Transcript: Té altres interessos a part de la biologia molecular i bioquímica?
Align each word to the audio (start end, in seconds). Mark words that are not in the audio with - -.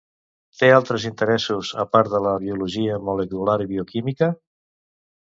Té 0.61 0.69
altres 0.77 1.05
interessos 1.09 1.71
a 1.85 1.87
part 1.97 2.11
de 2.15 2.23
la 2.29 2.33
biologia 2.47 2.99
molecular 3.13 3.59
i 3.67 3.73
bioquímica? 3.77 4.35